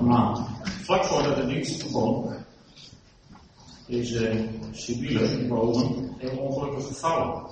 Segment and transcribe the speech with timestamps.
[0.00, 2.34] afgelopen maand, vlak voordat de dienst begon,
[3.86, 7.42] is uh, Sibylle boven heel ongelukkig gevallen.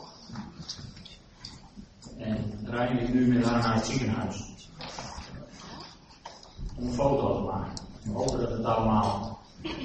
[2.17, 4.57] En Rijn is nu met haar naar het ziekenhuis.
[6.77, 7.73] Om een foto te maken.
[8.03, 9.41] We hopen dat het allemaal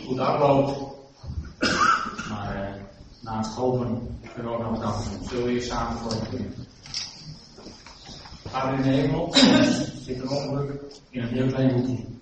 [0.05, 0.91] goed afloopt.
[2.29, 2.81] Maar uh,
[3.21, 5.27] naast hopen kunnen we ook nog doen.
[5.27, 6.53] Zullen we hier samen voor het beginnen?
[8.45, 9.33] Vader in de hemel,
[10.05, 12.12] zit een ongeluk in een heel klein hoekje.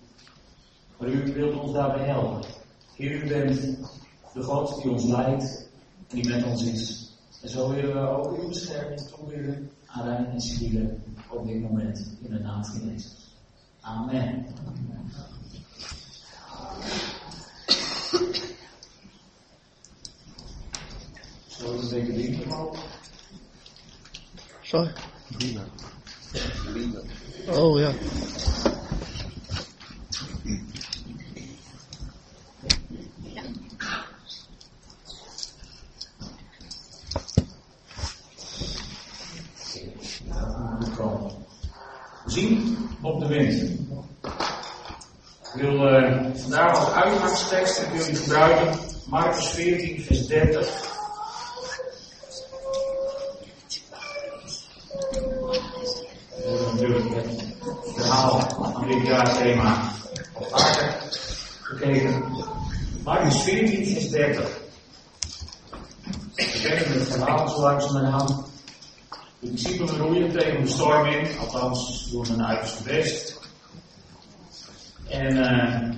[1.01, 2.49] Maar u wilt ons daarbij helpen.
[2.95, 3.77] Heer, u bent
[4.33, 5.69] de God die ons leidt
[6.07, 7.09] en die met ons is.
[7.41, 10.97] En zo willen we ook uw bescherming toeweren aan Rijn en Sibylle
[11.29, 13.35] op dit moment in de naam van Jezus.
[13.79, 14.45] Amen.
[21.47, 22.85] Zullen we een beetje dingen omhoog?
[24.61, 24.91] Sorry.
[27.49, 27.91] Oh ja.
[42.31, 43.61] Zien op de wind.
[45.53, 48.79] Ik wil uh, vandaag als uitgangstekst en wil gebruiken
[49.09, 50.89] Marcus 14, vers 30.
[56.71, 57.43] natuurlijk het
[57.95, 58.39] verhaal
[58.73, 59.91] van dit jaar thema
[60.33, 60.95] al vaker
[61.61, 62.23] gekeken.
[63.03, 64.59] Marcus 14 vers 30.
[66.35, 68.50] We kennen het verhaal zo langzamerhand.
[69.41, 73.39] De discipelen roeien tegen de storm in, althans doen hun uiterste best.
[75.07, 75.89] En uh,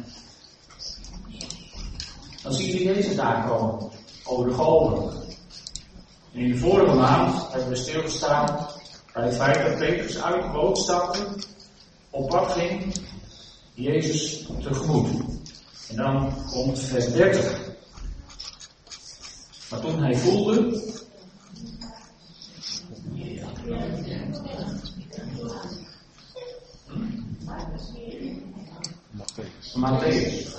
[2.43, 3.91] dan zien we Jezus aankomen
[4.23, 5.21] over de golven.
[6.33, 8.67] En in de vorige maand hebben we stilgestaan
[9.13, 11.27] bij het feit dat Petrus uit de boot stapte,
[12.09, 12.95] op pad ging,
[13.73, 15.09] Jezus tegemoet.
[15.89, 17.59] En dan komt vers 30.
[19.69, 20.81] Maar toen hij voelde.
[29.75, 30.51] Matthäus.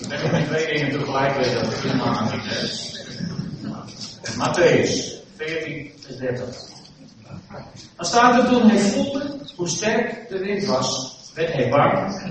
[0.00, 2.96] Ik ben met twee dingen tegelijk weten, dat is helemaal niet.
[4.36, 6.46] Matthäus 14, vers 30.
[7.96, 12.22] Dan staat er toen hij voelde hoe sterk de wind was, werd hij bang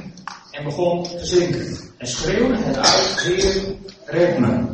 [0.51, 1.77] en begon te zinken.
[1.97, 4.65] En schreeuwde het uit, Heer, red me.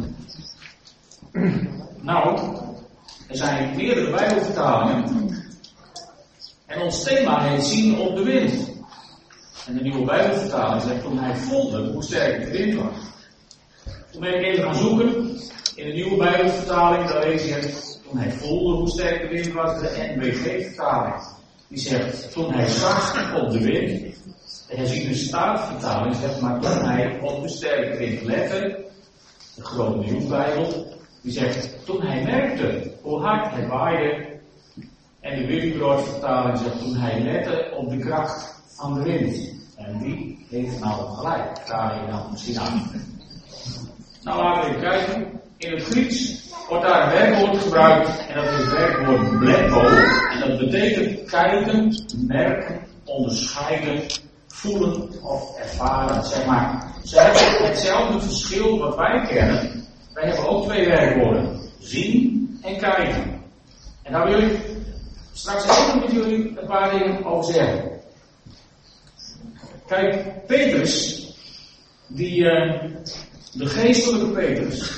[2.01, 2.57] Nou,
[3.27, 5.31] er zijn meerdere bijbelvertalingen.
[6.65, 8.71] En ons thema heet zien op de wind.
[9.67, 12.95] En de nieuwe Bijbelvertaling zegt toen hij voelde hoe sterk de wind was.
[14.11, 15.07] Toen ben ik even gaan zoeken.
[15.75, 19.79] In de nieuwe Bijbelvertaling, daar lees je toen hij voelde hoe sterk de wind was,
[19.79, 21.15] de NBG-vertaling.
[21.67, 24.15] Die zegt, toen hij zag op de wind,
[24.69, 28.85] de herziene staatvertaling zegt, maar toen hij op de sterke wind lette,
[29.55, 34.33] de grote nieuwbijbel, die zegt, toen hij merkte hoe hard hij waaide,
[35.19, 39.51] en de Willibrord vertaling zegt, toen hij lette op de kracht van de wind.
[39.77, 41.59] En wie heeft nou gelijk?
[41.65, 42.91] Ga je dan misschien aan.
[44.23, 45.41] Nou, laten we even kijken.
[45.57, 48.27] In het Grieks wordt daar een werkwoord gebruikt.
[48.27, 49.79] En dat is het werkwoord blepo.
[50.31, 51.95] En dat betekent kijken,
[52.27, 54.01] merken, onderscheiden,
[54.47, 56.23] voelen of ervaren.
[56.23, 59.82] Zeg maar, ze hebben hetzelfde verschil wat wij kennen.
[60.13, 61.59] Wij hebben ook twee werkwoorden.
[61.79, 63.41] Zien en kijken.
[64.03, 64.59] En daar wil ik
[65.33, 67.91] straks even met jullie een paar dingen over zeggen.
[69.87, 71.25] Kijk, Petrus,
[72.07, 72.83] die, uh,
[73.53, 74.91] de geestelijke Petrus,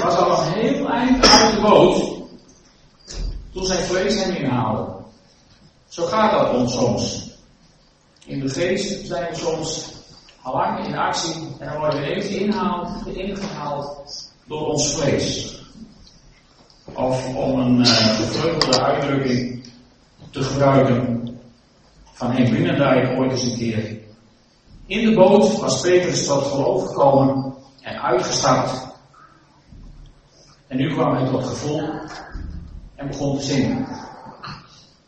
[0.00, 2.14] was al een heel eind uit de boot
[3.52, 4.92] toen zijn vlees hem inhaalde.
[5.88, 7.30] Zo gaat dat ons soms.
[8.26, 9.93] In de geest zijn we soms
[10.44, 15.58] al lang in actie en dan worden we even ingehaald, ingehaald door ons vlees.
[16.92, 19.64] Of om een uh, gevleugelde uitdrukking
[20.30, 21.28] te gebruiken
[22.12, 23.98] van Henk Binnendijk ooit eens een keer.
[24.86, 28.86] In de boot was Petrus tot geloof gekomen en uitgestapt.
[30.66, 31.88] En nu kwam hij tot gevoel
[32.94, 33.86] en begon te zingen.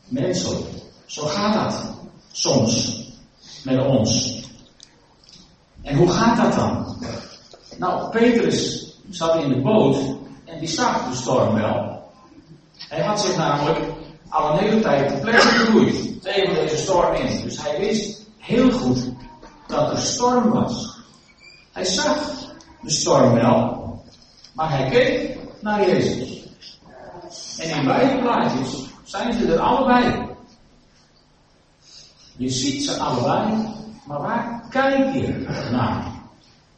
[0.09, 0.67] Menselijk,
[1.07, 1.95] zo gaat dat
[2.33, 3.05] soms
[3.65, 4.45] met ons.
[5.87, 6.97] En hoe gaat dat dan?
[7.79, 9.97] Nou, Petrus zat in de boot
[10.45, 12.11] en die zag de storm wel.
[12.77, 13.79] Hij had zich namelijk
[14.29, 17.43] al een hele tijd te plekken gegroeid tegen deze storm in.
[17.43, 19.11] Dus hij wist heel goed
[19.67, 20.99] dat er storm was.
[21.73, 22.17] Hij zag
[22.81, 24.05] de storm wel,
[24.53, 26.49] maar hij keek naar Jezus.
[27.59, 30.27] En in beide plaatjes zijn ze er allebei.
[32.37, 33.67] Je ziet ze allebei,
[34.07, 36.15] maar waar kijk je naar?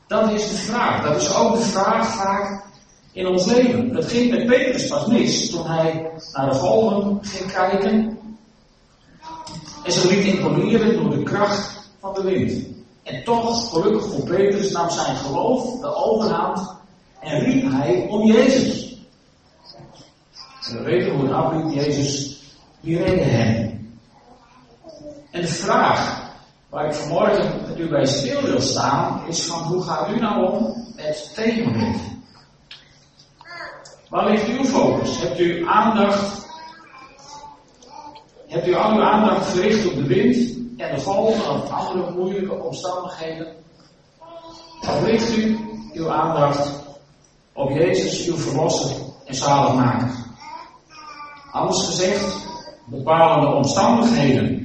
[0.06, 1.04] Dat is de vraag.
[1.04, 2.62] Dat is ook de vraag vaak
[3.12, 3.92] in ons leven.
[3.92, 8.18] Dat ging met Petrus pas mis toen hij naar de golven ging kijken.
[9.84, 12.66] En ze liet imponeren door de kracht van de wind.
[13.02, 16.76] En toch, gelukkig voor Petrus, nam zijn geloof de overhand
[17.20, 18.96] en riep hij om Jezus.
[20.68, 22.42] En we weten hoe het afliep, Jezus,
[22.80, 23.68] die redde hem.
[25.30, 26.17] En de vraag
[26.68, 30.84] waar ik vanmorgen u bij stil wil staan, is van hoe gaat u nou om
[30.96, 32.00] met tegenwind?
[34.08, 35.20] Waar ligt uw focus?
[35.20, 36.46] Hebt u aandacht,
[38.46, 42.54] hebt u al uw aandacht gericht op de wind en de golven of andere moeilijke
[42.54, 43.46] omstandigheden?
[44.80, 45.58] Of ligt u
[45.92, 46.72] uw aandacht
[47.52, 50.10] op Jezus, uw verlosser en zaligmaker?
[51.52, 52.46] Anders gezegd,
[52.84, 54.57] bepalende omstandigheden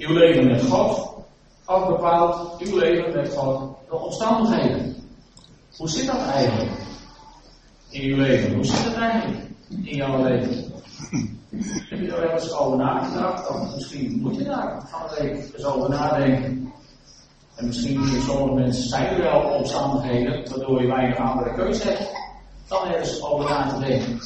[0.00, 1.14] uw leven met God,
[1.66, 4.96] of bepaalt uw leven met God de omstandigheden.
[5.76, 6.70] Hoe zit dat eigenlijk
[7.90, 8.54] in uw leven?
[8.54, 10.72] Hoe zit het eigenlijk in jouw leven?
[11.88, 13.48] Heb je er wel eens over nagedacht?
[13.48, 16.72] Of misschien moet je daar van de week eens over nadenken.
[17.54, 22.10] En misschien voor sommige mensen zijn er wel omstandigheden waardoor je weinig andere keuze hebt
[22.68, 24.18] dan ergens over na te denken.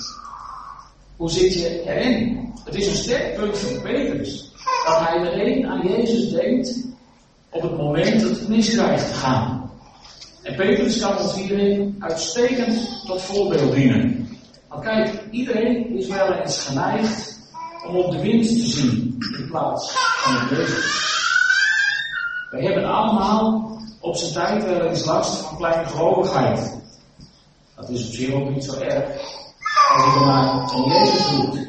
[1.17, 2.53] Hoe zit je erin?
[2.65, 4.54] Het is een sterk punt van Petrus
[4.87, 6.85] dat hij alleen aan Jezus denkt
[7.51, 9.71] op het moment dat het mis krijgt te gaan.
[10.43, 14.29] En Petrus kan ons hierin uitstekend tot voorbeeld dienen.
[14.69, 17.39] Maar kijk, iedereen is wel eens geneigd
[17.89, 21.03] om op de wind te zien in plaats van op Jezus.
[22.51, 26.83] Wij hebben allemaal op zijn tijd wel eens last van kleine gelovigheid.
[27.77, 29.05] Dat is op zich ook niet zo erg
[29.95, 31.69] als je maar van Jezus doet.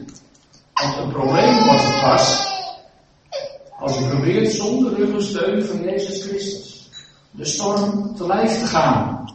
[0.74, 2.45] Want een probleem wordt het pas
[3.86, 6.90] als je probeert zonder ruggensteun van Jezus Christus
[7.32, 9.26] de storm te lijf te gaan.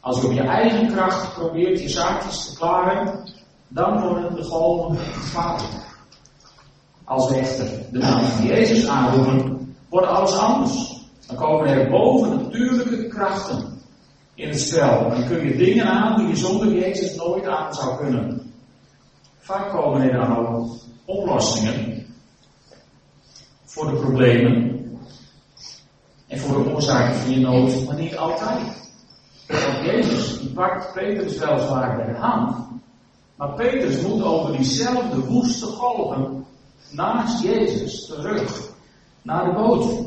[0.00, 3.32] Als je op je eigen kracht probeert je zaakjes te klaren,
[3.68, 5.72] dan worden de golven gevaarlijk.
[7.04, 11.02] Als we echter de naam van Jezus aanroepen, wordt alles anders.
[11.26, 13.78] Dan komen er boven natuurlijke krachten
[14.34, 15.08] in het spel.
[15.10, 18.52] Dan kun je dingen aan die je zonder Jezus nooit aan zou kunnen.
[19.38, 20.70] Vaak komen er dan ook
[21.04, 21.93] oplossingen
[23.74, 24.82] voor de problemen
[26.26, 28.62] en voor de oorzaken van je nood, maar niet altijd.
[29.46, 32.66] Want Jezus die pakt Petrus weliswaar bij de hand,
[33.36, 36.46] maar Petrus moet over diezelfde woeste golven
[36.90, 38.70] naast Jezus terug
[39.22, 40.04] naar de boot.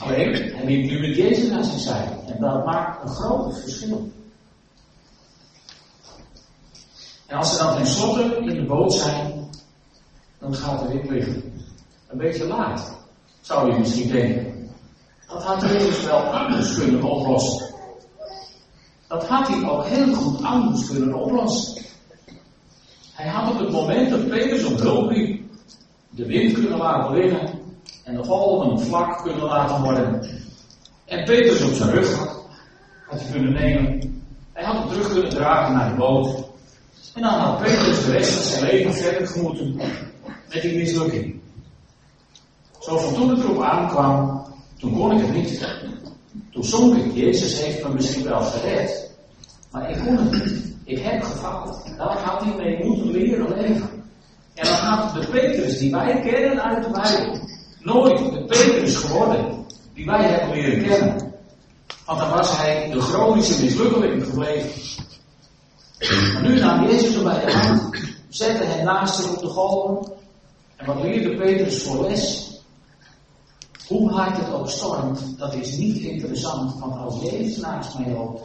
[0.00, 4.10] Alleen, hij liep nu met Jezus aan zijn en dat maakt een groot verschil.
[7.26, 9.50] En als ze dan tenslotte in de boot zijn,
[10.38, 11.48] dan gaat de wind liggen
[12.08, 12.98] een beetje laat,
[13.40, 14.70] zou je misschien denken.
[15.26, 17.74] Dat had Jezus wel anders kunnen oplossen.
[19.08, 21.84] Dat had hij ook heel goed anders kunnen oplossen.
[23.12, 25.42] Hij had op het moment dat Petrus op hulp riep,
[26.10, 27.58] de wind kunnen laten liggen
[28.04, 30.22] en de golven vlak kunnen laten worden.
[31.04, 32.16] En Petrus op zijn rug
[33.06, 34.22] had, hij kunnen nemen.
[34.52, 36.48] Hij had hem terug kunnen dragen naar de boot.
[37.14, 39.76] En dan had Petrus de rest van zijn leven verder gemoeten
[40.48, 41.37] met die mislukking.
[42.78, 44.42] Zo van toen het erop aankwam,
[44.78, 45.66] toen kon ik het niet.
[46.52, 49.10] Toen zonk ik, Jezus heeft me misschien wel gered,
[49.70, 50.76] maar ik kon het niet.
[50.84, 51.96] Ik heb gefaald.
[51.96, 53.90] Daar had hij mee moeten leren leven.
[54.54, 57.38] En dan had de Petrus die wij kennen uit de Bijbel,
[57.80, 61.32] nooit de Petrus geworden die wij hebben leren kennen.
[62.06, 64.70] Want dan was hij de chronische mislukkeling gebleven.
[66.32, 67.90] Maar nu nam Jezus hem bij de hand,
[68.28, 70.12] zette hem naast zich op de golven.
[70.76, 72.47] En wat leerde Petrus voor les?
[73.88, 78.42] Hoe hard het ook stormt, dat is niet interessant, want als Jezus naast mij loopt,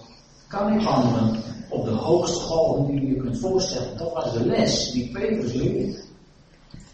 [0.48, 3.98] kan ik wandelen op de hoogste golven die je kunt voorstellen.
[3.98, 6.04] Dat was de les die Petrus leerde.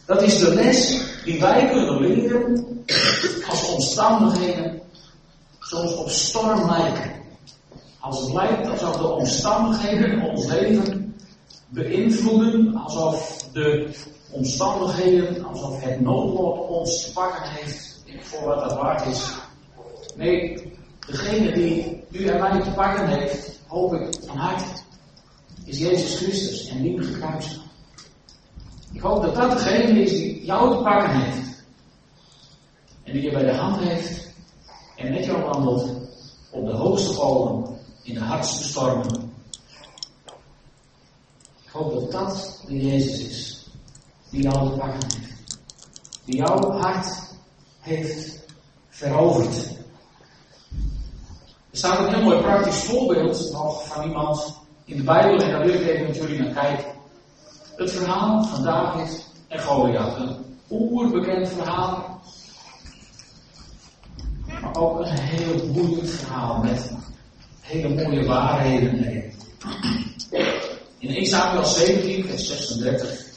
[0.06, 2.68] Dat is de les die wij kunnen leren
[3.50, 4.82] als omstandigheden
[5.60, 7.12] soms op storm lijken.
[8.00, 11.15] Als het lijkt alsof de omstandigheden ons leven
[11.68, 13.96] beïnvloeden, alsof de
[14.32, 19.34] omstandigheden, alsof het noodlot ons te pakken heeft voor wat dat waard is.
[20.16, 20.74] Nee,
[21.08, 24.82] degene die u en mij te pakken heeft, hoop ik van harte,
[25.63, 27.60] is Jezus Christus en niet gekruisigd.
[28.92, 31.63] Ik hoop dat dat degene is die jou te pakken heeft.
[33.04, 34.34] En die je bij de hand heeft
[34.96, 35.89] en met jou wandelt
[36.50, 39.34] op de hoogste golven, in de hardste stormen.
[41.63, 43.68] Ik hoop dat dat de Jezus is.
[44.30, 45.60] Die jou te pakken heeft.
[46.25, 47.29] Die jouw hart
[47.80, 48.46] heeft
[48.90, 49.78] veroverd.
[51.72, 55.38] Er staat een heel mooi praktisch voorbeeld nog van iemand in de Bijbel.
[55.40, 56.92] En daar wil ik even met jullie naar kijken.
[57.76, 60.18] Het verhaal van David en Goliath.
[60.18, 60.38] Een
[60.70, 62.22] oerbekend verhaal.
[64.62, 66.92] Maar ook een heel boeiend verhaal met
[67.62, 69.34] hele mooie waarheden.
[70.98, 73.29] In 1 Samuel 17, vers 36.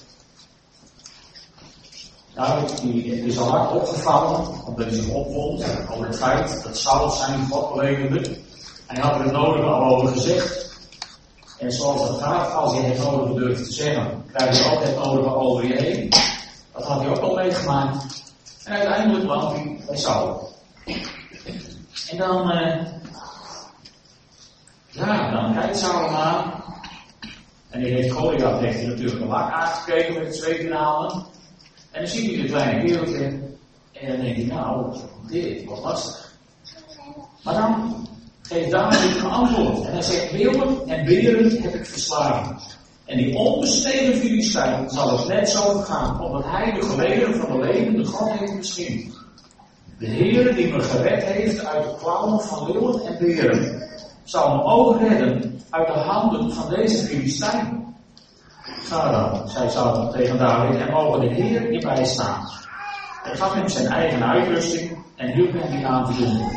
[2.34, 7.10] David die is al hard opgevallen, omdat hij zich opwond over het feit dat Saul
[7.10, 8.36] zijn God beleverde.
[8.86, 10.70] Hij had er het nodige al over gezegd.
[11.58, 14.96] En zoals het gaat, als je het nodige durft te zeggen, krijg je ook het
[14.96, 16.08] nodige over je heen.
[16.72, 18.22] Dat had hij ook al meegemaakt.
[18.64, 20.52] En uiteindelijk kwam hij bij Saul.
[22.10, 22.86] En dan, uh,
[24.88, 26.64] ja, dan kijkt Saul aan.
[27.70, 31.24] En die heeft Goliath heeft hij natuurlijk een lak aangekeken met in handen.
[31.92, 33.24] En dan ziet hij de kleine kereltje.
[33.92, 34.96] En dan denkt hij, nou,
[35.28, 36.32] dit wordt lastig.
[37.42, 38.06] Maar dan
[38.42, 39.86] geeft David een antwoord.
[39.86, 42.56] En hij zegt, beelden en beren heb ik verslagen.
[43.04, 47.66] En die onbesteden Filistijn zal het net zo gaan, omdat hij de gelederen van de
[47.66, 49.20] levende God heeft beschikt.
[49.98, 53.88] De Heer die me gered heeft uit de klauwen van leeuwen en beren,
[54.24, 57.81] zal me ook redden uit de handen van deze Filistijn.
[58.62, 62.48] Ga dan, zei Saul tegen David, en mogen de Heer je bijstaan.
[63.22, 66.48] Hij gaf hem zijn eigen uitrusting en hielp hem die aan te doen.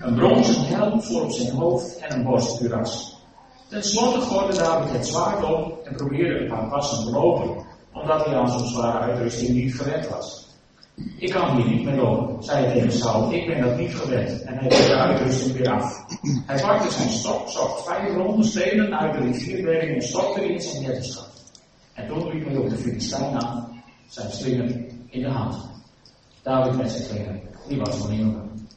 [0.00, 3.16] Een bronzen helm voor op zijn hoofd en een borstkuras.
[3.68, 8.24] Ten slotte gooide David het zwaard op en probeerde een paar passen te lopen, omdat
[8.24, 10.46] hij aan zo'n zware uitrusting niet gewend was.
[11.18, 13.32] Ik kan hier niet mee lopen, zei hij tegen Saul.
[13.32, 14.42] Ik ben dat niet gewend.
[14.42, 16.04] En hij deed de uitrusting weer af.
[16.46, 20.60] Hij pakte zijn stok, zocht vijf ronde stenen uit de rivierbedding en stokte die in
[20.60, 21.31] zijn jettenschap.
[21.92, 25.56] En toen liep hij op de Filistijn aan, zijn slinger in de hand.
[26.42, 28.68] David met zijn slinger, die was van jongen.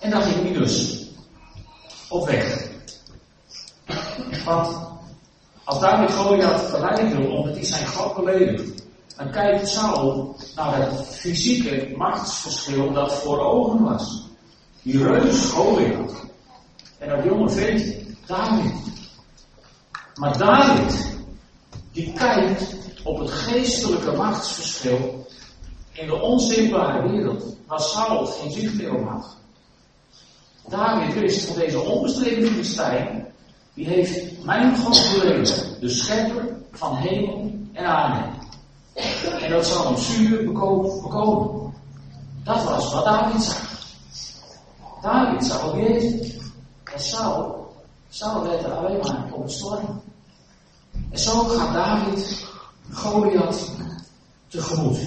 [0.00, 1.06] En dan ging hij dus
[2.08, 2.70] op weg.
[4.44, 4.78] Want
[5.64, 8.84] als David Goliath verleiden wil omdat hij zijn God beledigt,
[9.16, 14.28] dan kijkt Saul naar het fysieke machtsverschil dat voor ogen was.
[14.82, 16.30] Die reus Goliath
[16.98, 17.94] en dat jonge vent,
[18.26, 18.72] David.
[20.14, 21.11] Maar David,
[21.92, 25.26] die kijkt op het geestelijke machtsverschil
[25.92, 29.36] in de onzichtbare wereld, waar Saul geen zicht meer op had.
[30.68, 33.26] David wist van deze onbestreden Filistijn,
[33.74, 38.28] die heeft mijn God beleefd, de schepper van hemel en aarde.
[39.40, 41.74] En dat zal hem zuur bekomen.
[42.44, 43.80] Dat was wat David zag.
[45.02, 46.36] David zag op Jezus.
[46.92, 47.72] En Saul,
[48.08, 50.02] Saul werd er alleen maar op storm.
[51.12, 52.46] En zo gaat David
[52.90, 53.70] Goliath
[54.48, 54.98] tegemoet.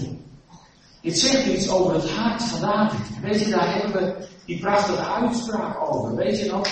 [1.01, 3.19] Dit zegt iets over het hart van David.
[3.21, 6.15] Weet je, daar hebben we die prachtige uitspraak over.
[6.15, 6.67] Weet je nog?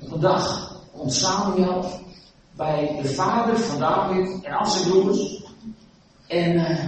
[0.00, 1.90] Op een dag komt Samuel
[2.56, 5.42] bij de vader van David en al zijn broers.
[6.26, 6.86] En uh,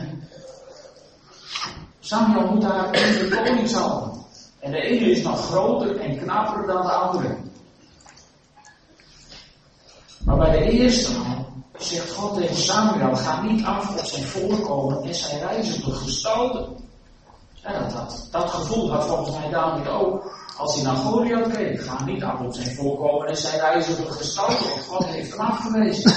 [2.00, 4.23] Samuel moet daar een de koning.
[4.58, 7.37] En de ene is nog groter en knapper dan de andere.
[10.25, 11.12] Maar bij de eerste
[11.78, 16.66] zegt God tegen Samuel, ga niet af op zijn voorkomen en zijn reizige gestalte.
[17.62, 20.33] En dat, dat, dat gevoel had volgens mij David ook.
[20.57, 24.64] Als hij naar Goliath keek, ga niet af op zijn voorkomen en zijn reizige gestalte,
[24.88, 26.12] God heeft hem afgewezen.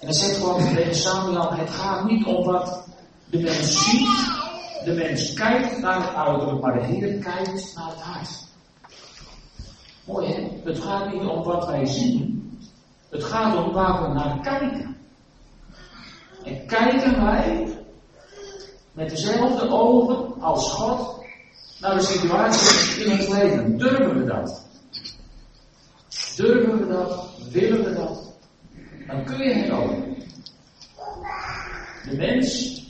[0.00, 2.84] En dan zegt God tegen Samuel, het gaat niet om wat
[3.30, 4.08] de mens ziet.
[4.84, 8.47] De mens kijkt naar het uiterlijk, maar de Heer kijkt naar het hart.
[10.08, 10.60] Mooi?
[10.64, 12.50] Het gaat niet om wat wij zien.
[13.10, 14.96] Het gaat om waar we naar kijken.
[16.44, 17.76] En kijken wij
[18.92, 21.24] met dezelfde ogen als God
[21.80, 23.78] naar de situatie in het leven?
[23.78, 24.66] Durven we dat?
[26.36, 27.28] Durven we dat?
[27.50, 28.32] Willen we dat?
[29.06, 29.90] Dan kun je het ook.
[32.10, 32.82] De mens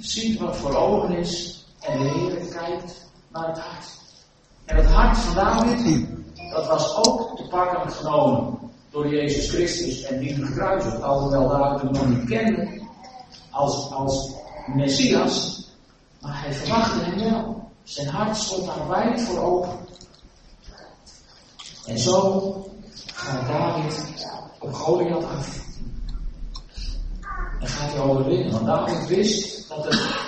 [0.00, 3.86] ziet wat voor ogen is en de Heer kijkt naar het hart.
[4.64, 6.08] En het hart van David,
[6.50, 8.58] dat was ook te pakken genomen
[8.90, 12.80] door Jezus Christus en die gekruisigd, alhoewel David hem nog niet kende
[13.50, 14.32] als, als
[14.66, 15.66] Messias,
[16.20, 17.70] maar hij verwachtte hem wel.
[17.82, 19.78] Zijn hart stond daar wijd voor open.
[21.86, 22.66] En zo
[23.14, 24.26] gaat David
[24.58, 25.66] op Goliath af.
[27.60, 28.52] En gaat hij overwinnen.
[28.52, 30.27] Want David wist dat het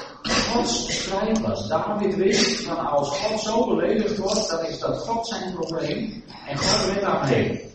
[0.51, 1.69] Gods strijd was.
[1.69, 6.25] David wist dat als God zo beledigd wordt, dan is dat God zijn probleem.
[6.47, 7.73] En God weet daarmee.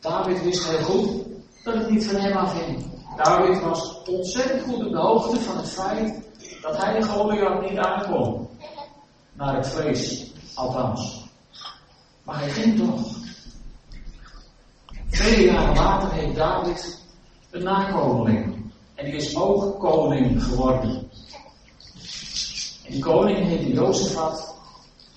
[0.00, 1.22] David wist heel goed
[1.64, 2.86] dat het niet van hem afhing.
[3.16, 6.22] David was ontzettend goed op de hoogte van het feit
[6.62, 8.48] dat hij de Goliath niet aankwam.
[9.32, 11.28] Naar het vlees, althans.
[12.22, 13.16] Maar hij ging toch.
[15.08, 17.02] Vele jaren later heeft David
[17.50, 18.63] een nakomeling.
[18.94, 21.10] En die is ook koning geworden.
[22.84, 24.54] En die koning heette Jozefat.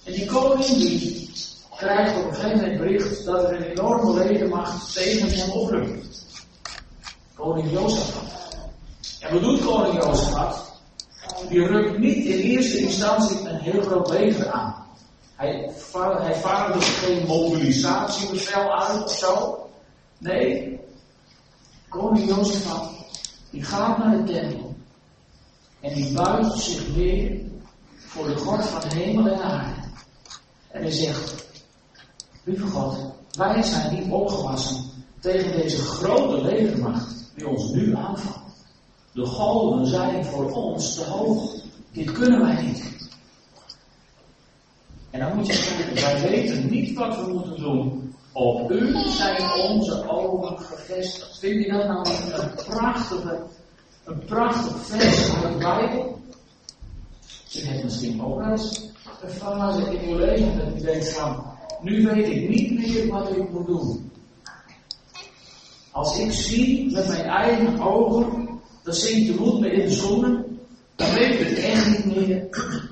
[0.03, 1.29] En die koning die
[1.75, 6.25] krijgt op een gegeven moment bericht dat er een enorme ledenmacht tegen hem oprukt.
[7.33, 8.57] Koning Jozefat.
[9.19, 10.65] En wat doet koning Jozefat?
[11.49, 14.85] Die rukt niet in eerste instantie een heel groot leger aan.
[15.35, 19.59] Hij, hij vaardigt geen mobilisatiebevel uit of zo.
[20.17, 20.79] Nee,
[21.89, 22.96] koning Jozefat,
[23.57, 24.75] die gaat naar de tempel.
[25.79, 27.41] En die buigt zich weer
[27.95, 29.81] voor de God van hemel en aarde.
[30.67, 31.45] En hij zegt,
[32.43, 32.97] lieve God,
[33.31, 34.83] wij zijn niet opgewassen
[35.19, 38.65] tegen deze grote legermacht die ons nu aanvalt.
[39.13, 41.55] De golven zijn voor ons te hoog.
[41.91, 43.09] Dit kunnen wij niet.
[45.09, 48.06] En dan moet je kijken, wij weten niet wat we moeten doen.
[48.37, 51.39] Op u zijn onze ogen gevestigd.
[51.39, 53.39] Vind je dat nou een prachtige,
[54.05, 56.21] een prachtig vers uit de Bijbel?
[57.47, 58.89] Je hebt misschien ook eens
[59.21, 61.43] een fase in je leven dat je denkt van,
[61.81, 64.11] nu weet ik niet meer wat ik moet doen.
[65.91, 70.59] Als ik zie met mijn eigen ogen, dan zinkt de moed me in de schoenen,
[70.95, 72.47] dan weet ik het echt niet meer.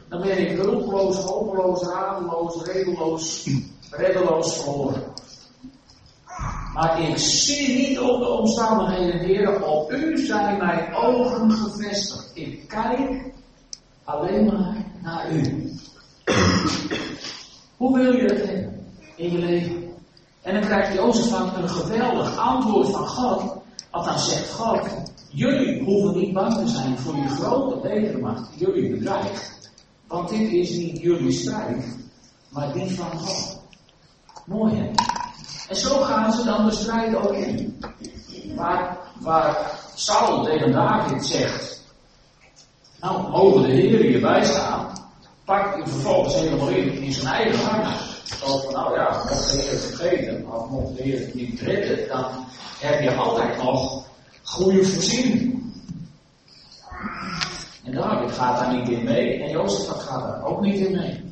[0.09, 3.49] Dan ben ik hulpeloos, hopeloos, radeloos, redeloos,
[3.89, 5.13] reddeloos verloren.
[6.75, 12.31] Maar ik zie niet op de omstandigheden, heren, op u zijn mijn ogen gevestigd.
[12.33, 13.33] Ik kijk
[14.03, 15.71] alleen maar naar u.
[17.77, 19.83] Hoe wil je het hebben in je leven?
[20.41, 23.55] En dan krijgt Jozef van een geweldig antwoord van God.
[23.91, 24.87] Want dan zegt God,
[25.29, 29.71] jullie hoeven niet bang te zijn voor die grote legermacht die jullie bedreigt.
[30.07, 31.97] Want dit is niet jullie strijd,
[32.49, 33.61] maar die van God.
[34.45, 35.14] Mooi hè?
[35.67, 37.79] En zo gaan ze dan de strijd ook in.
[38.55, 41.81] Waar, waar Saul tegen David zegt,
[42.99, 44.91] nou, mogen de Heer hierbij staan,
[45.45, 47.99] pakt hij vervolgens helemaal in, in zijn eigen hart.
[48.23, 52.07] Zo van, nou ja, mocht de Heer het vergeten, of mocht de Heer niet redden,
[52.07, 52.25] dan
[52.79, 54.03] heb je altijd nog
[54.43, 55.63] goede voorziening.
[57.83, 61.24] En David gaat daar niet in mee, en Jozef gaat daar ook niet in mee.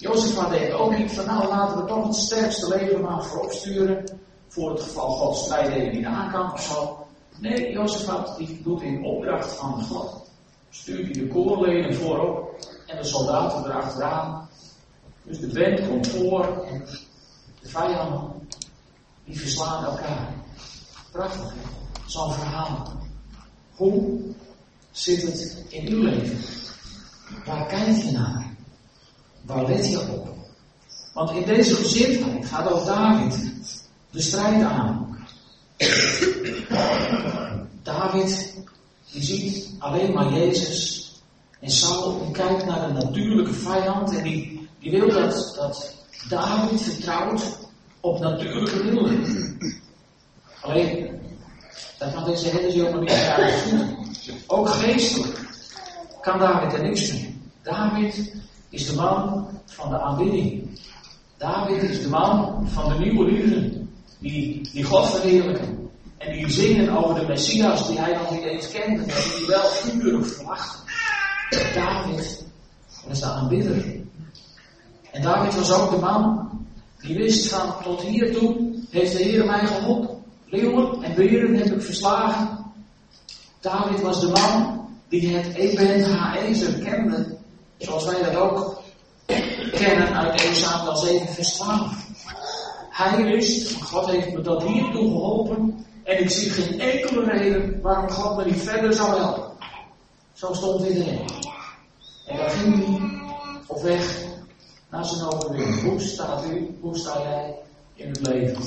[0.00, 4.04] Jozef denkt ook niet van, nou laten we toch het sterkste leger maar voorop sturen,
[4.48, 7.06] voor het geval God strijd niet aankan of zo.
[7.38, 10.28] Nee, Jozef die doet in opdracht van God
[10.70, 14.48] stuurt hij de koorleden voorop en de soldaten erachteraan.
[15.22, 16.84] Dus de band komt voor en
[17.60, 18.48] de vijanden
[19.24, 20.34] die verslaan elkaar.
[21.12, 21.52] Prachtig,
[22.06, 22.92] zo'n verhaal.
[23.74, 24.20] Hoe
[24.90, 26.38] zit het in uw leven?
[27.44, 28.49] Waar kijk je naar?
[29.50, 30.28] Waar let je op?
[31.14, 33.52] Want in deze gezindheid gaat ook David
[34.10, 35.18] de strijd aan.
[37.82, 38.54] David
[39.12, 40.98] die ziet alleen maar Jezus.
[41.60, 45.94] En Saul die kijkt naar de natuurlijke vijand en die, die wil dat, dat
[46.28, 47.58] David vertrouwt
[48.00, 49.24] op natuurlijke middelen.
[50.60, 51.20] Alleen,
[51.98, 53.96] dat kan deze hele jongen niet doen.
[54.46, 55.40] Ook geestelijk
[56.20, 57.40] kan David er niks mee.
[57.62, 58.32] David
[58.70, 60.78] is de man van de aanbidding.
[61.36, 63.78] David is de man van de nieuwe liefde.
[64.18, 65.90] Die, die God verheerlijken.
[66.18, 69.64] En die zingen over de Messias die hij nog niet eens kende, maar die wel
[69.64, 70.82] vurig verwacht.
[71.74, 72.46] David
[73.08, 73.84] was de aanbidder.
[75.10, 76.50] En David was ook de man
[77.00, 80.18] die wist van tot hier toe heeft de Heer mij geholpen.
[80.46, 82.58] Leeuwen en beren heb ik verslagen.
[83.60, 87.38] David was de man die het Eben Haezer kende,
[87.80, 88.82] zoals wij dat ook
[89.70, 92.08] kennen uit 1 Samuel 7 vers 12.
[92.90, 97.80] Hij wist, God heeft me tot hier toe geholpen en ik zie geen enkele reden
[97.82, 99.52] waarom God me niet verder zou helpen.
[100.32, 101.24] Zo stond iedereen.
[102.26, 103.20] En dan ging hij
[103.66, 104.24] op weg
[104.90, 105.82] naar zijn overwinning.
[105.82, 107.54] Hoe staat u, hoe sta jij
[107.94, 108.62] in het leven?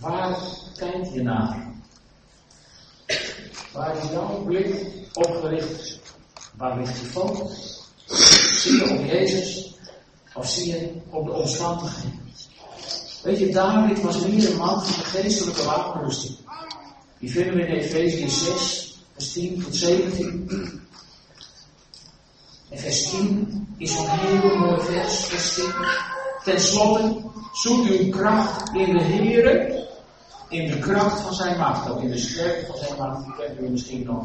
[0.00, 0.38] Waar
[0.76, 1.74] kijk je naar?
[3.72, 6.00] Waar is jouw blik op gericht?
[6.56, 7.82] Waar ligt je focus?
[8.60, 9.74] Zie je op Jezus
[10.34, 12.24] of zie je op de omstandigheden?
[13.22, 16.36] Weet je, David was meer een man van de geestelijke wapenrusting.
[17.18, 20.48] Die vinden we in Efezië 6, vers 10 tot 17.
[22.70, 25.74] En vers 10 is een heel mooi vers, vers 10.
[26.44, 29.75] Ten slotte, zoek uw kracht in de Heer,
[30.48, 33.64] in de kracht van zijn macht, ook in de sterkte van zijn macht, die kennen
[33.64, 34.24] u misschien nog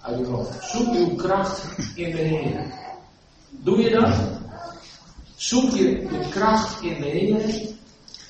[0.00, 0.64] uit uw hoofd.
[0.64, 1.62] Zoek uw kracht
[1.94, 2.64] in de Heer.
[3.50, 4.14] Doe je dat?
[5.36, 7.68] Zoek je je kracht in de Heer?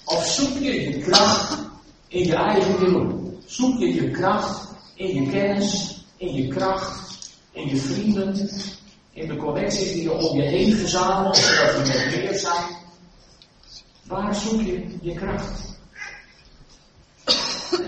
[0.05, 1.59] Of zoek je je kracht
[2.09, 3.39] in je eigen wil?
[3.47, 7.19] Zoek je je kracht in je kennis, in je kracht,
[7.53, 8.51] in je vrienden,
[9.13, 12.77] in de connecties die je om je heen verzamelt, zodat we met meer zijn?
[14.07, 15.70] Waar zoek je je kracht?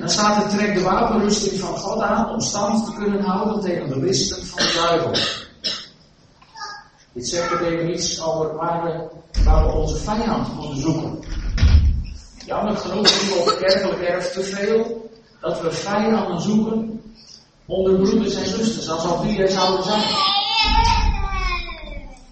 [0.03, 3.89] Dan staat er, trek de wapenrusting van God aan om stand te kunnen houden tegen
[3.89, 5.11] de listen van de duivel.
[7.13, 9.09] Dit zegt er iets over waar we,
[9.45, 11.19] waar we onze vijand moeten zoeken.
[12.47, 15.11] Jammer genoeg zien we op kerkelijk erf te veel
[15.41, 17.03] dat we vijanden zoeken
[17.67, 20.03] onder broeders en zusters, alsof die er zouden zijn.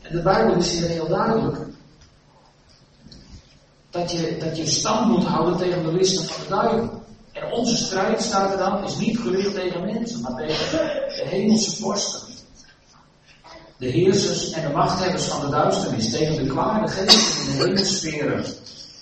[0.03, 1.59] En de Bijbel is hier heel duidelijk.
[3.91, 7.00] Dat je, dat je stand moet houden tegen de listen van de duivel.
[7.33, 11.77] En onze strijd, staat er dan, is niet gericht tegen mensen, maar tegen de hemelse
[11.77, 12.21] vorsten.
[13.77, 18.45] De heersers en de machthebbers van de duisternis, tegen de kwade geesten in de hemelsferen.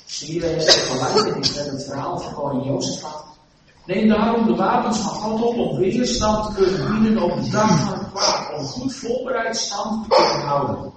[0.07, 3.25] Zie je het vergelijking met het verhaal van koning Jozefat?
[3.87, 7.79] Neem daarom de wapens van God op om weerstand te kunnen bieden op de dag
[7.79, 10.93] van het kwaad, om goed voorbereid stand te kunnen houden.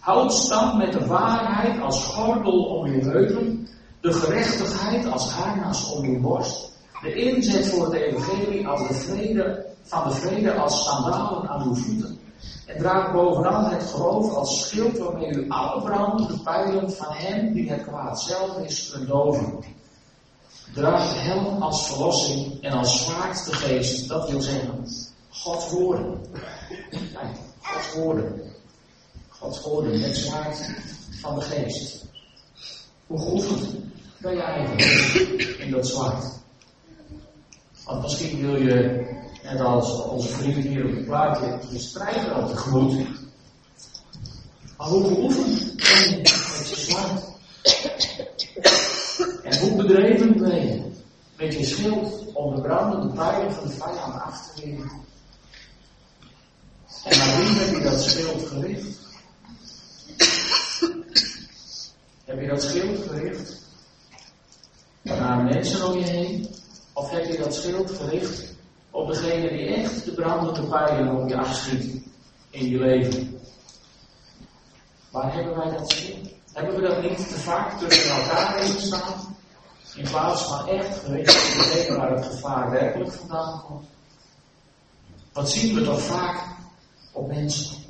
[0.00, 3.68] Houd stand met de waarheid als gordel om je heupen,
[4.00, 6.72] de gerechtigheid als harnas om je borst,
[7.06, 11.74] de inzet voor het evangelie als de vrede, van de vrede als sandalen aan uw
[11.74, 12.18] voeten.
[12.66, 17.70] En draag bovenal het geloof als schild waarmee u alle brandende pijlen van hem die
[17.70, 19.64] het kwaad zelf is kunt doven.
[20.74, 24.84] Draag de helm als verlossing en als zwaard de geest, dat wil zeggen,
[25.28, 26.20] Gods woorden.
[26.90, 28.42] Kijk, Gods woorden.
[29.28, 30.70] Gods woorden, het zwaard
[31.20, 32.04] van de geest.
[33.06, 33.74] Hoe geoefend
[34.18, 34.82] ben je eigenlijk
[35.58, 36.44] in dat zwaard?
[37.86, 39.06] Want misschien wil je,
[39.42, 43.08] net als onze vriend hier op het plaatje, je strijder al tegemoet.
[44.76, 47.24] Maar hoe geoefend ben je met je zwaard?
[49.42, 50.90] En hoe bedreven ben je
[51.36, 54.90] met je schild om de brandende pijlen van de vijand af te weren?
[57.04, 58.98] En naar wie heb je dat schild gericht?
[62.24, 63.62] Heb je dat schild gericht
[65.02, 66.48] naar mensen om je heen?
[66.96, 68.54] Of je dat schild gericht
[68.90, 72.02] op degene die echt de brandende pijlen op je afschiet
[72.50, 73.40] in je leven?
[75.10, 76.28] Waar hebben wij dat schild?
[76.52, 79.36] Hebben we dat niet te vaak tussen elkaar heen staan?
[79.94, 83.86] In plaats van echt gericht op degene waar het gevaar werkelijk vandaan komt.
[85.32, 86.56] Wat zien we toch vaak
[87.12, 87.85] op mensen?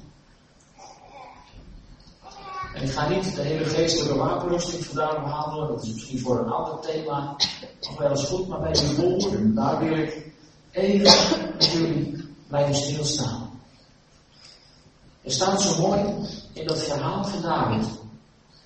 [2.76, 6.50] En ik ga niet de hele geestelijke wapenrusting vandaan behandelen, dat is misschien voor een
[6.50, 7.36] ander thema
[7.80, 10.32] nog wel eens goed, maar bij die woorden, daar wil ik
[10.70, 11.02] even
[11.52, 13.60] met jullie blijven stilstaan.
[15.22, 16.00] Er staat zo mooi
[16.52, 17.86] in dat verhaal van David.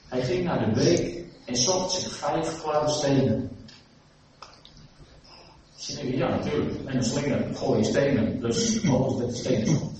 [0.08, 3.50] Hij ging naar de beek en zocht zich vijf gladde stenen.
[5.76, 9.90] Ja natuurlijk, en een slinger gooi je stenen, dus alles met de stenen.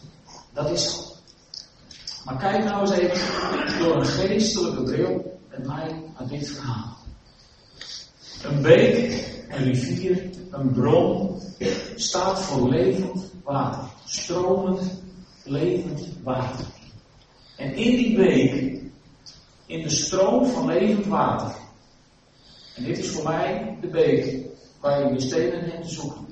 [0.53, 1.10] Dat is.
[2.25, 6.97] Maar kijk nou eens even door een geestelijke bril met mij naar dit verhaal.
[8.43, 11.41] Een beek, een rivier, een bron
[11.95, 13.91] staat voor levend water.
[14.05, 15.03] Stromend,
[15.45, 16.67] levend water.
[17.57, 18.83] En in die beek,
[19.67, 21.55] in de stroom van levend water.
[22.77, 24.47] En dit is voor mij de beek
[24.81, 26.27] waar je je stenen hebt te zoeken.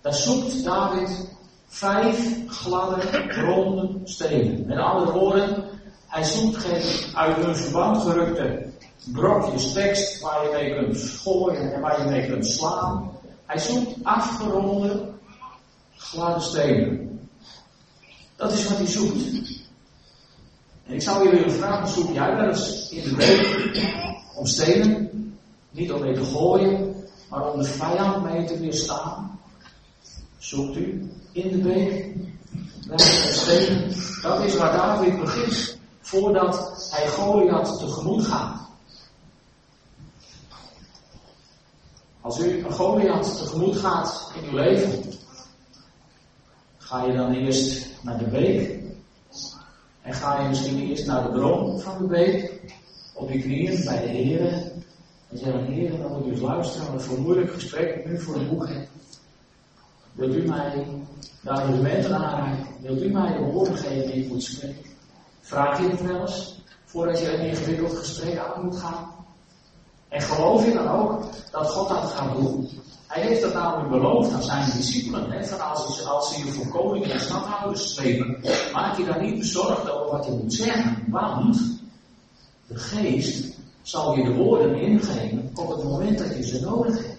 [0.00, 1.28] Daar zoekt David
[1.68, 4.66] vijf gladde, ronde stenen.
[4.66, 5.64] Met andere woorden,
[6.06, 8.66] hij zoekt geen uit hun verband gerukte
[9.12, 13.10] brokjes tekst waar je mee kunt schooien en waar je mee kunt slaan.
[13.46, 15.10] Hij zoekt afgeronde,
[15.96, 17.20] gladde stenen.
[18.36, 19.22] Dat is wat hij zoekt.
[20.86, 23.82] En ik zou je willen vragen, zoek jij wel eens in de week
[24.34, 25.10] om stenen?
[25.70, 26.94] Niet om mee te gooien,
[27.30, 29.40] maar om de vijand mee te weerstaan?
[30.38, 31.10] Zoekt u
[31.42, 32.16] in de beek
[33.30, 33.92] stenen?
[34.22, 38.68] Dat is waar David begint, voordat hij Goliath tegemoet gaat.
[42.20, 45.02] Als u een Goliath tegemoet gaat in uw leven,
[46.78, 48.76] ga je dan eerst naar de beek.
[50.02, 52.60] En ga je misschien eerst naar de bron van de beek,
[53.14, 54.52] op je knieën bij de Heer.
[55.28, 58.34] En zeggen, Heer, dan moet u luisteren, wat voor een moeilijk gesprek ik nu voor
[58.34, 58.88] een boek heb.
[60.18, 60.86] Wilt u mij
[61.42, 62.66] de argumenten aanreiken?
[62.80, 64.90] Wilt u mij de woorden geven die ik moet spreken?
[65.40, 66.58] Vraag je het wel eens?
[66.88, 69.10] voordat je een ingewikkeld gesprek aan moet gaan?
[70.08, 72.68] En geloof je dan ook dat God dat gaat doen?
[73.06, 75.30] Hij heeft dat namelijk beloofd aan zijn discipelen.
[75.30, 78.40] Hè, van als, als ze je voor koningen en strepen,
[78.72, 81.04] maak je daar niet bezorgd over wat je moet zeggen.
[81.08, 81.80] Want
[82.66, 87.17] de geest zal je de woorden ingeven op het moment dat je ze nodig hebt.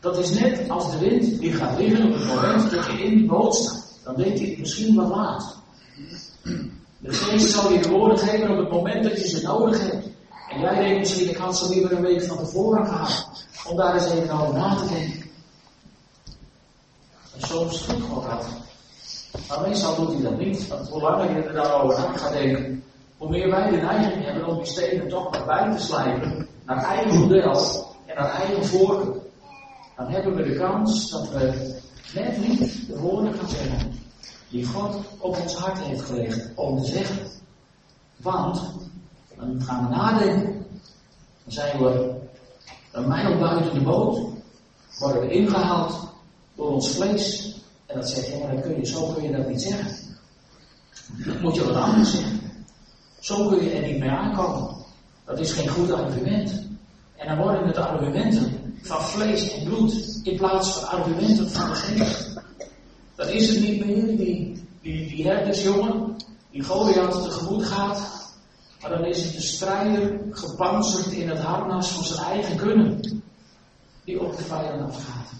[0.00, 3.16] Dat is net als de wind die gaat liggen op het moment dat je in
[3.16, 4.00] die boot staat.
[4.04, 5.56] Dan weet het misschien wel laat.
[6.98, 10.06] De geest zal je de woorden geven op het moment dat je ze nodig hebt.
[10.50, 13.28] En jij denkt misschien, ik had ze liever een week van tevoren gehad.
[13.66, 15.30] Om daar eens even over na te denken.
[17.34, 18.46] En soms doet God dat.
[19.48, 20.68] Maar meestal doet hij dat niet.
[20.68, 22.84] Want hoe langer je er daarover na gaat denken,
[23.16, 26.84] hoe meer wij de neiging hebben om die stenen toch maar bij te slijpen naar
[26.84, 29.26] eigen model en naar eigen voorkeur.
[29.98, 31.74] Dan hebben we de kans dat we
[32.14, 33.92] net niet de woorden gaan zeggen
[34.48, 37.16] die God op ons hart heeft gelegd om te zeggen.
[38.16, 38.60] Want
[39.36, 40.66] dan gaan we nadenken.
[41.44, 42.14] Dan zijn we
[42.92, 44.28] een mijl buiten de boot,
[44.98, 46.08] worden we ingehaald
[46.54, 47.56] door ons vlees.
[47.86, 50.16] En dat zegt, ja, dan kun je, zo kun je dat niet zeggen.
[51.26, 52.40] Dan moet je wat anders zeggen.
[53.18, 54.76] Zo kun je er niet mee aankomen.
[55.24, 56.66] Dat is geen goed argument.
[57.16, 61.74] En dan worden het argumenten van vlees en bloed in plaats van argumenten van de
[61.74, 62.40] geest.
[63.14, 66.16] Dan is het niet meer die, die, die herdersjongen
[66.50, 68.18] die Goliath tegemoet gaat
[68.80, 73.00] maar dan is het de strijder gepanzerd in het harnas van zijn eigen kunnen.
[74.04, 75.30] Die op de vijand afgaat.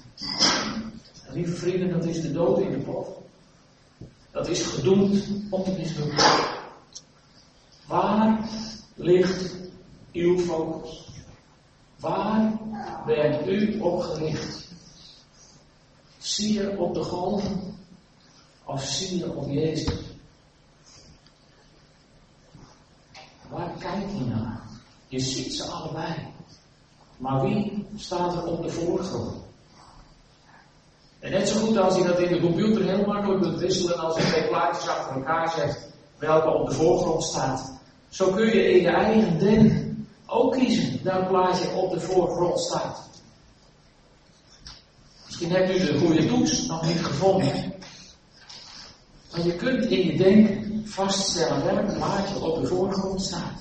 [1.26, 3.08] En lieve vrienden, dat is de dood in de pot.
[4.30, 6.24] Dat is gedoemd om te mislukken.
[7.86, 8.48] Waar
[8.94, 9.54] ligt
[10.12, 11.07] uw focus?
[12.00, 12.52] Waar
[13.06, 14.68] bent u op gericht?
[16.18, 17.76] Zie je op de golven
[18.64, 19.94] of zie je op Jezus?
[23.48, 24.62] Waar kijk je naar?
[25.08, 26.14] Je ziet ze allebei.
[27.16, 29.36] Maar wie staat er op de voorgrond?
[31.18, 34.16] En net zo goed als je dat in de computer heel makkelijk kunt wisselen als
[34.16, 37.72] je twee plaatjes achter elkaar zet, welke op de voorgrond staat.
[38.08, 39.87] Zo kun je in je eigen denken
[40.30, 43.08] ook kiezen welk plaatje op de voorgrond staat.
[45.24, 47.74] Misschien hebt u de goede toets nog niet gevonden.
[49.32, 53.60] Maar je kunt in je denken vaststellen welk plaatje op de voorgrond staat.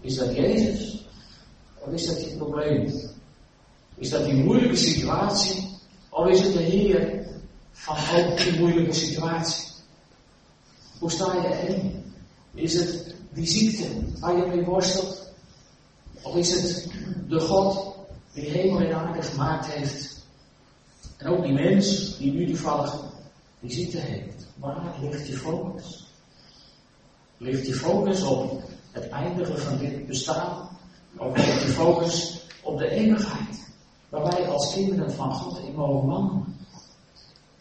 [0.00, 1.04] Is dat Jezus?
[1.78, 2.92] Of is dat je probleem?
[3.94, 5.78] Is dat die moeilijke situatie?
[6.08, 7.26] Of is het de Heer
[7.72, 9.68] van ook die moeilijke situatie?
[10.98, 12.04] Hoe sta je erin?
[12.54, 13.86] Is het die ziekte
[14.20, 15.19] waar je mee worstelt?
[16.22, 16.92] Of is het
[17.28, 17.94] de God
[18.32, 20.26] die hemel en aarde gemaakt heeft?
[21.16, 23.00] En ook die mens die nu toevallig
[23.60, 24.46] die ziekte heeft.
[24.56, 26.08] Waar ligt je focus?
[27.36, 30.68] Ligt je focus op het eindigen van dit bestaan?
[31.16, 33.68] Of ligt je focus op de eeuwigheid?
[34.08, 36.56] Waar wij als kinderen van God in mogen wandelen?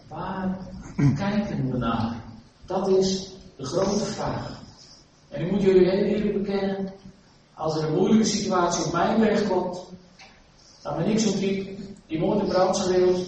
[0.07, 0.57] Waar
[1.15, 2.23] kijken we naar?
[2.65, 4.61] Dat is de grote vraag.
[5.29, 6.93] En ik moet jullie heel eerlijk bekennen,
[7.59, 9.79] als er een moeilijke situatie op mijn weg komt,
[10.81, 13.27] dan ben ik zo'n type die moord en brand schreeuwt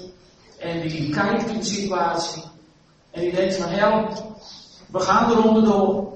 [0.59, 2.43] en die kijkt in de situatie
[3.11, 4.23] en die denkt van help,
[4.91, 6.13] we gaan er onderdoor.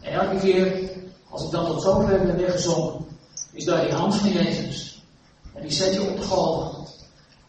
[0.00, 0.90] En elke keer,
[1.30, 3.06] als ik dan tot zover ben weggezonken,
[3.52, 5.02] is daar die hand van Jezus.
[5.54, 6.86] En die zet je op de golven.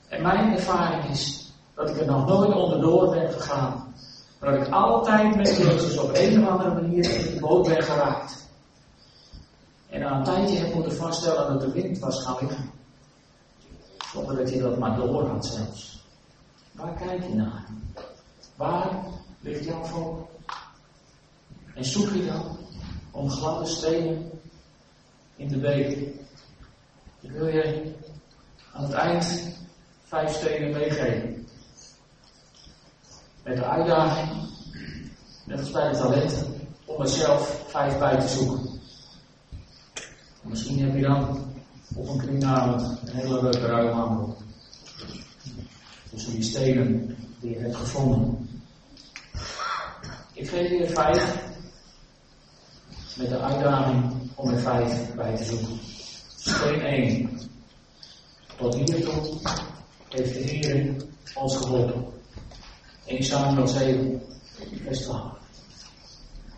[0.07, 3.93] En mijn ervaring is dat ik er nog nooit onderdoor ben gegaan.
[4.39, 7.83] Maar dat ik altijd met Jezus op een of andere manier in de boot ben
[7.83, 8.42] geraakt.
[9.93, 12.71] En na een tijdje heb moeten vaststellen dat de wind was gaan liggen.
[14.11, 16.05] Zonder dat je dat maar door zelfs.
[16.71, 17.65] Waar kijk je naar?
[18.55, 19.05] Waar
[19.39, 20.29] ligt jouw volk?
[21.75, 22.57] En zoek je dan
[23.11, 24.31] om gladde stenen
[25.35, 25.97] in de beek?
[27.19, 27.93] Ik wil je
[28.71, 29.55] aan het eind
[30.03, 31.47] vijf stenen meegeven.
[33.43, 34.49] Met de uitdaging,
[35.45, 36.51] net als bij de
[36.85, 38.62] om er zelf vijf bij te zoeken.
[40.43, 41.53] Misschien heb je dan
[41.95, 44.37] op een kringavond een hele leuke ruimhandel.
[46.09, 48.49] Tussen die stenen die je hebt gevonden.
[50.33, 51.51] Ik geef je vijf
[53.17, 55.79] met de uitdaging om er vijf bij te zoeken.
[56.37, 57.39] Steen 1.
[58.57, 59.39] Tot hiertoe
[60.09, 60.95] heeft de Heer
[61.33, 62.05] ons geholpen.
[63.05, 64.21] 1 Samuel 7,
[64.83, 65.31] vers 12.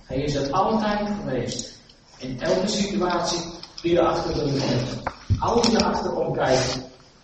[0.04, 1.80] Hij is er altijd geweest.
[2.18, 3.40] In elke situatie
[3.86, 4.62] die je achter de.
[5.40, 6.80] Als je achterom kijkt,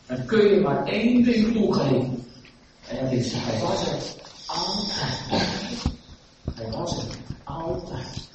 [0.05, 2.25] dan kun je maar één ding toegeven.
[2.87, 3.97] En dat is, hij was er
[4.47, 5.83] altijd.
[6.53, 8.29] Hij was er altijd.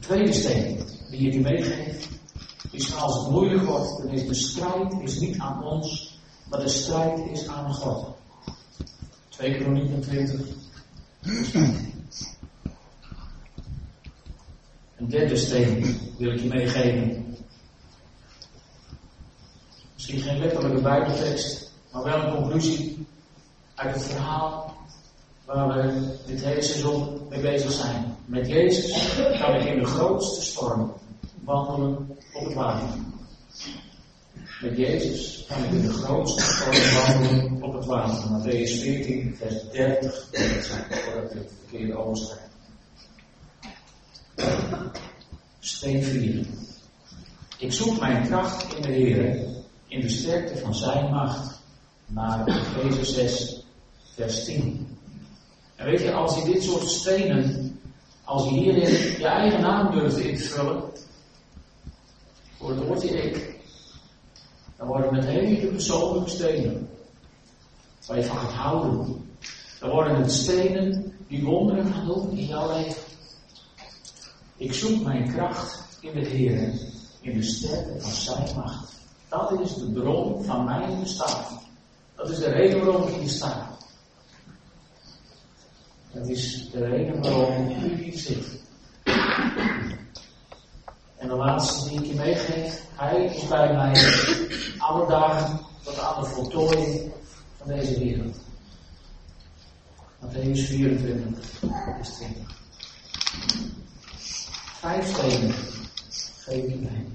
[0.00, 2.08] Tweede steen die je meegeef,
[2.70, 6.18] is als het moeilijk wordt, dan is de strijd is niet aan ons,
[6.50, 8.16] maar de strijd is aan God.
[9.28, 10.40] 2 Kronieken 20.
[14.98, 17.36] Een derde steen wil ik je meegeven.
[19.94, 23.06] Misschien geen letterlijke Bijbeltekst, maar wel een conclusie
[23.74, 24.76] uit het verhaal
[25.44, 28.16] waar we dit hele seizoen mee bezig zijn.
[28.24, 30.92] Met Jezus kan ik in de grootste storm
[31.44, 32.88] wandelen op het water.
[34.60, 38.30] Met Jezus kan ik in de grootste storm wandelen op het water.
[38.30, 40.28] Matthäus 14, vers 30.
[40.88, 42.46] Voordat ik het verkeerde overschrijf.
[45.78, 46.46] Steen 4.
[47.58, 49.46] Ik zoek mijn kracht in de Heer,
[49.88, 51.60] in de sterkte van zijn macht.
[52.06, 53.64] Naar Efeze 6,
[54.14, 54.96] vers 10.
[55.76, 57.78] En weet je, als je dit soort stenen,
[58.24, 60.82] als je hierin je eigen naam durft in te vullen,
[62.56, 63.60] voor het woordje ik,
[64.76, 66.88] dan worden het hele persoonlijke stenen.
[68.06, 69.28] Waar je van gaat houden.
[69.80, 73.02] Dan worden het stenen die wonderen gaan doen in jouw leven.
[74.58, 76.80] Ik zoek mijn kracht in de Heer,
[77.20, 78.92] in de sterkte van zijn macht.
[79.28, 81.58] Dat is de bron van mijn bestaan.
[82.16, 83.76] Dat is de reden waarom ik hier sta.
[86.12, 88.60] Dat is de reden waarom u hier zit.
[91.16, 94.12] En de laatste die ik je meegeef, hij is bij mij
[94.78, 97.12] alle dagen tot aan de voltooiing
[97.56, 98.36] van deze wereld.
[100.24, 101.44] Matthäus 24,
[101.96, 102.56] vers 20.
[104.80, 105.54] Vijf stenen
[106.44, 107.06] geef ik mij.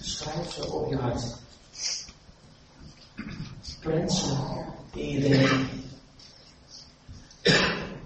[0.00, 1.22] Schrijf ze op je hart.
[3.80, 4.34] Prent ze
[4.94, 5.68] in je denken.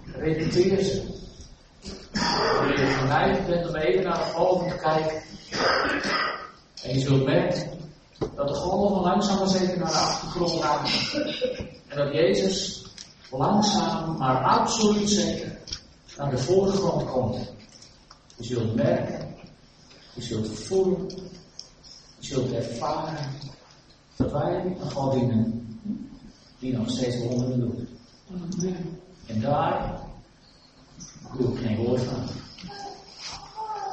[0.05, 1.03] Repeteer ze.
[2.57, 5.21] Wanneer je geneigd bent om even naar de golven te kijken.
[6.83, 7.69] En je zult merken
[8.35, 10.85] dat de golven langzaam maar zeker naar de achtergrond gaan.
[11.87, 12.85] En dat Jezus
[13.31, 15.57] langzaam maar absoluut zeker
[16.17, 17.57] naar de voorgrond komt.
[18.39, 19.35] Je zult merken,
[20.13, 21.07] je zult voelen,
[22.19, 23.31] je zult ervaren
[24.15, 25.77] dat wij een God dienen
[26.59, 27.87] die nog steeds wonderen doet.
[29.25, 30.01] En daar
[31.37, 32.23] doe ik geen woord van.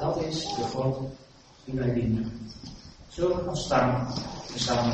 [0.01, 0.99] Dat is de God
[1.65, 2.33] die wij dienen.
[3.09, 4.15] Zullen we gaan staan
[4.55, 4.93] en samen?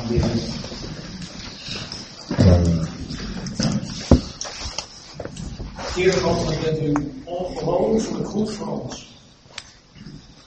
[5.93, 9.12] Heer God, wat bent u ongelooflijk goed voor ons.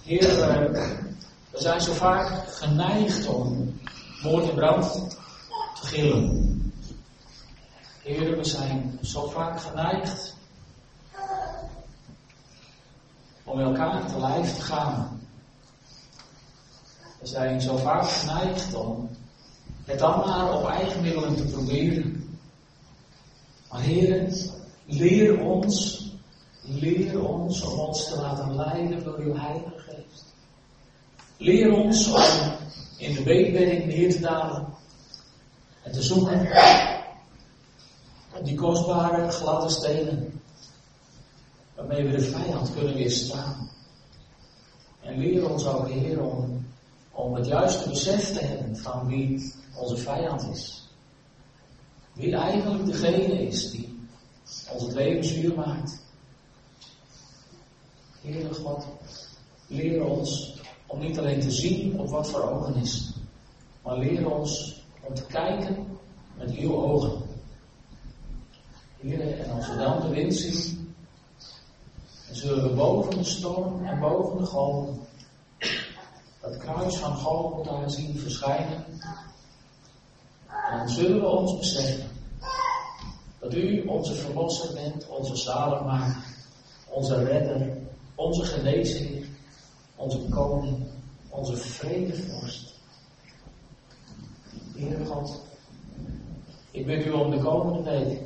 [0.06, 0.72] Heer, eh,
[1.50, 3.78] we zijn zo vaak geneigd om
[4.22, 4.92] moord en brand
[5.80, 6.72] te gillen.
[8.02, 10.34] Heer, we zijn zo vaak geneigd
[13.44, 15.20] om elkaar te lijf te gaan.
[17.20, 19.10] We zijn zo vaak geneigd om
[19.84, 22.38] het dan maar op eigen middelen te proberen.
[23.70, 24.34] Maar heren,
[24.84, 26.04] leer ons,
[26.62, 29.75] leer ons om ons te laten leiden door uw Heilige.
[31.36, 32.52] Leer ons om
[32.96, 34.66] in de beekbedding neer te dalen
[35.82, 36.48] en te zoeken
[38.36, 40.40] op die kostbare gladde stenen
[41.74, 43.70] waarmee we de vijand kunnen weerstaan.
[45.00, 46.66] En leer ons ook, Heer, om,
[47.12, 50.88] om het juiste besef te hebben van wie onze vijand is.
[52.12, 53.98] Wie eigenlijk degene is die
[54.72, 55.98] ons het leven zuur maakt.
[58.20, 58.86] Heere God,
[59.66, 60.55] leer ons
[60.86, 63.12] om niet alleen te zien op wat voor ogen is,
[63.82, 65.86] maar leer ons om te kijken
[66.38, 67.22] met uw ogen.
[68.96, 70.94] Heer, en als we dan de wind zien,
[72.26, 75.06] dan zullen we boven de storm en boven de golven
[76.40, 78.84] dat kruis van Golgotha zien verschijnen.
[80.70, 82.08] En dan zullen we ons beseffen
[83.38, 86.24] dat u onze verlosser bent, onze zaligmaker,
[86.88, 87.76] onze redder,
[88.14, 89.25] onze genezer,
[89.96, 90.86] onze koning,
[91.28, 92.74] onze vredevorst.
[94.74, 95.42] Heere God,
[96.70, 98.20] ik bid u om de komende week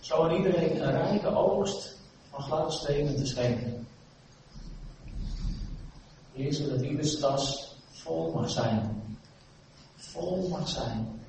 [0.00, 1.96] zo aan iedereen een rijke oogst
[2.30, 3.86] van gladde stenen te schenken.
[6.32, 9.02] Heer, zodat iedere tas vol mag zijn.
[9.96, 11.20] Vol mag zijn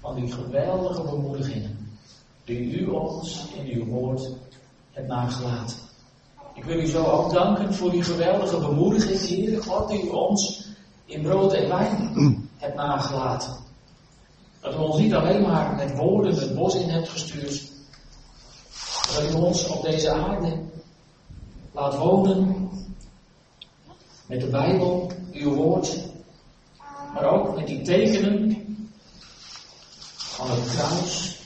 [0.00, 1.82] van die geweldige bemoedigingen
[2.44, 4.30] die u ons in uw woord
[4.90, 5.81] hebt nagelaten.
[6.62, 10.66] Ik wil u zo ook danken voor die geweldige bemoediging, Heer God, die u ons
[11.04, 12.14] in brood en wijn
[12.56, 13.56] hebt nagelaten.
[14.60, 17.62] Dat u ons niet alleen maar met woorden het bos in hebt gestuurd,
[19.14, 20.60] dat u ons op deze aarde
[21.72, 22.70] laat wonen
[24.26, 25.98] Met de Bijbel, uw woord,
[27.14, 28.76] maar ook met die tekenen
[30.16, 31.41] van het kruis.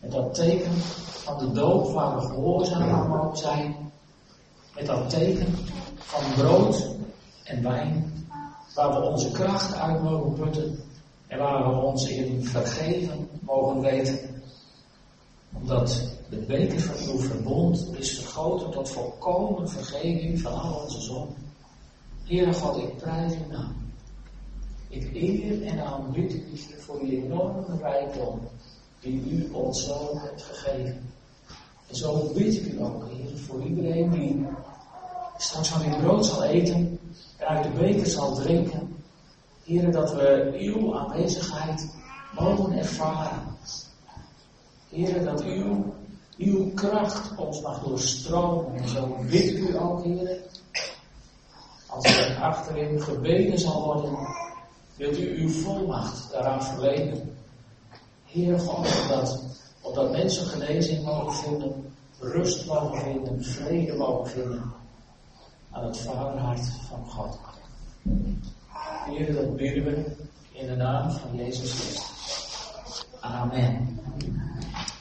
[0.00, 3.76] Met dat teken van de dood waar we gehoorzaam aan mogen zijn.
[4.74, 5.54] Met dat teken
[5.96, 6.88] van brood
[7.44, 8.14] en wijn
[8.74, 10.78] waar we onze kracht uit mogen putten
[11.26, 14.42] en waar we ons in vergeven mogen weten.
[15.52, 21.36] Omdat de beker van uw verbond is vergoten tot volkomen vergeving van al onze zonden.
[22.24, 23.74] Heere God, ik prijs uw naam.
[24.88, 28.40] Ik eer en aanbid u voor die enorme rijkdom
[29.06, 31.10] die u ons zo hebt gegeven.
[31.86, 34.46] En zo bid ik u ook, Heer, voor iedereen die
[35.36, 36.98] straks van uw brood zal eten
[37.36, 38.96] en uit de beker zal drinken.
[39.64, 41.88] Heer, dat we uw aanwezigheid
[42.38, 43.56] mogen ervaren.
[44.88, 45.94] Heer, dat uw,
[46.36, 48.74] uw kracht ons mag doorstromen.
[48.74, 50.40] En zo bid ik u ook, Heer,
[51.86, 54.18] als er achterin gebeden zal worden,
[54.96, 57.36] wilt u uw volmacht daaraan verlenen.
[58.26, 59.42] Heer God, opdat,
[59.80, 64.72] opdat mensen genezing mogen vinden, rust mogen vinden, vrede mogen vinden
[65.70, 67.38] aan het vaderhart van God.
[69.06, 70.16] Heer, dat bidden we
[70.52, 73.06] in de naam van Jezus Christus.
[73.20, 74.00] Amen.